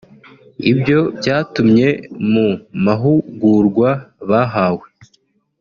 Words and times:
Ibyo 0.71 0.99
byatumye 1.19 1.87
mu 2.31 2.47
mahugurwa 2.85 3.89
bahawe 4.29 4.87